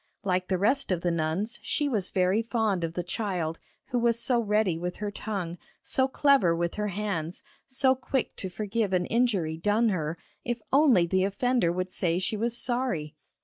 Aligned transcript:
Like 0.23 0.47
the 0.47 0.57
rest 0.57 0.91
of 0.91 1.01
the 1.01 1.11
nuns 1.11 1.59
she 1.61 1.87
was 1.87 2.09
very 2.09 2.41
fond 2.41 2.83
of 2.83 2.95
the 2.95 3.03
child 3.03 3.59
who 3.85 3.99
was 3.99 4.19
so 4.19 4.39
ready 4.39 4.75
with 4.75 4.97
her 4.97 5.11
tongue, 5.11 5.59
so 5.83 6.07
clever 6.07 6.55
with 6.55 6.73
her 6.73 6.87
hands, 6.87 7.43
so 7.67 7.93
quick 7.93 8.35
to 8.37 8.49
forgive 8.49 8.93
an 8.93 9.05
injury 9.05 9.57
done 9.57 9.89
her, 9.89 10.17
if 10.43 10.59
only 10.73 11.05
the 11.05 11.23
offender 11.23 11.71
would 11.71 11.91
say 11.91 12.17
she 12.17 12.35
was 12.35 12.57
sorry! 12.57 13.13